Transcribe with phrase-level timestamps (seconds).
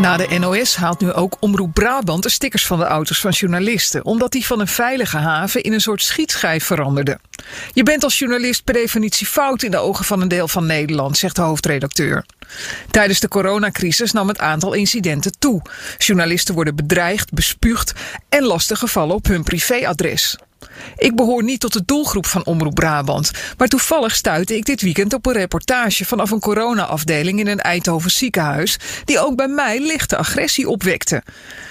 [0.00, 4.04] Na de NOS haalt nu ook Omroep Brabant de stickers van de auto's van journalisten,
[4.04, 7.20] omdat die van een veilige haven in een soort schietschijf veranderden.
[7.72, 11.16] Je bent als journalist per definitie fout in de ogen van een deel van Nederland,
[11.16, 12.24] zegt de hoofdredacteur.
[12.90, 15.62] Tijdens de coronacrisis nam het aantal incidenten toe.
[15.98, 17.92] Journalisten worden bedreigd, bespuugd
[18.28, 20.36] en lastiggevallen op hun privéadres.
[20.96, 25.14] Ik behoor niet tot de doelgroep van Omroep Brabant, maar toevallig stuitte ik dit weekend
[25.14, 30.16] op een reportage vanaf een corona-afdeling in een Eindhoven ziekenhuis, die ook bij mij lichte
[30.16, 31.22] agressie opwekte.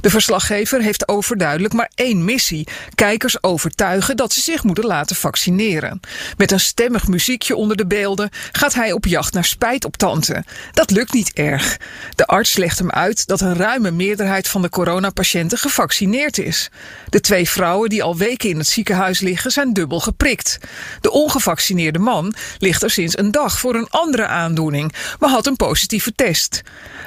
[0.00, 6.00] De verslaggever heeft overduidelijk maar één missie: kijkers overtuigen dat ze zich moeten laten vaccineren.
[6.36, 10.44] Met een stemmig muziekje onder de beelden gaat hij op jacht naar spijt op tante.
[10.72, 11.76] Dat lukt niet erg.
[12.14, 16.70] De arts legt hem uit dat een ruime meerderheid van de coronapatiënten gevaccineerd is.
[17.08, 20.58] De twee vrouwen die al weken in het ziekenhuis liggen zijn dubbel geprikt.
[21.00, 25.56] De ongevaccineerde man ligt er sinds een dag voor een andere aandoening, maar had een
[25.56, 26.62] positieve test.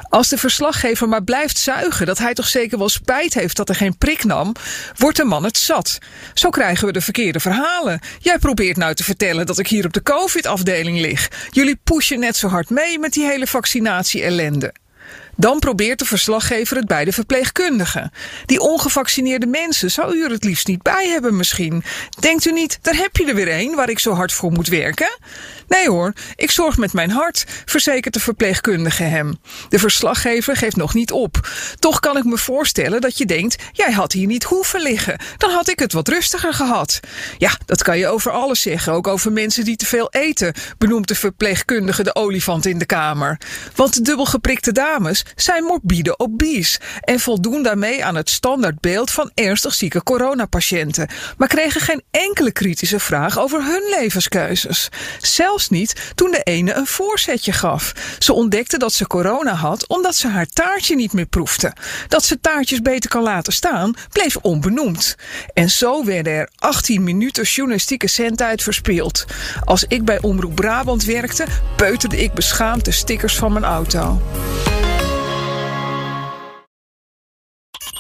[0.09, 3.75] Als de verslaggever maar blijft zuigen dat hij toch zeker wel spijt heeft dat er
[3.75, 4.55] geen prik nam,
[4.95, 5.97] wordt de man het zat.
[6.33, 7.99] Zo krijgen we de verkeerde verhalen.
[8.19, 11.31] Jij probeert nou te vertellen dat ik hier op de COVID-afdeling lig.
[11.49, 14.73] Jullie pushen net zo hard mee met die hele vaccinatie-ellende.
[15.39, 18.11] Dan probeert de verslaggever het bij de verpleegkundigen.
[18.45, 21.83] Die ongevaccineerde mensen zou u er het liefst niet bij hebben misschien.
[22.19, 24.67] Denkt u niet, daar heb je er weer een waar ik zo hard voor moet
[24.67, 25.19] werken?
[25.67, 29.37] Nee hoor, ik zorg met mijn hart, verzekert de verpleegkundige hem.
[29.69, 31.49] De verslaggever geeft nog niet op.
[31.79, 35.19] Toch kan ik me voorstellen dat je denkt, jij had hier niet hoeven liggen.
[35.37, 36.99] Dan had ik het wat rustiger gehad.
[37.37, 41.07] Ja, dat kan je over alles zeggen, ook over mensen die te veel eten, benoemt
[41.07, 43.39] de verpleegkundige de olifant in de kamer.
[43.75, 49.73] Want de dubbelgeprikte dames zijn morbide obese en voldoen daarmee aan het standaardbeeld van ernstig
[49.73, 54.89] zieke coronapatiënten, maar kregen geen enkele kritische vraag over hun levenskeuzes.
[55.19, 57.93] Zelfs niet toen de ene een voorzetje gaf.
[58.19, 61.73] Ze ontdekte dat ze corona had omdat ze haar taartje niet meer proefde.
[62.07, 65.15] Dat ze taartjes beter kan laten staan, bleef onbenoemd.
[65.53, 69.25] En zo werden er 18 minuten journalistieke zendtijd verspeeld.
[69.63, 71.45] Als ik bij Omroep Brabant werkte,
[71.75, 74.21] peuterde ik beschaamd de stickers van mijn auto.